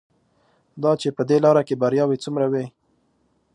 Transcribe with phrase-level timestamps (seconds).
[0.81, 2.65] دا چې په دې لاره کې بریاوې څومره وې.